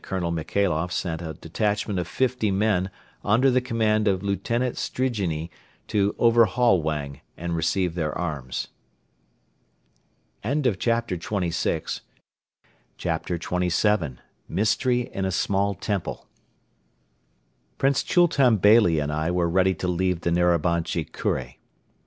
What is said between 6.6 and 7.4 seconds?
Wang